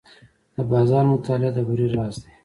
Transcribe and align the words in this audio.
د 0.55 0.57
بازار 0.71 1.03
مطالعه 1.13 1.51
د 1.55 1.57
بری 1.67 1.87
راز 1.95 2.15
دی. 2.23 2.31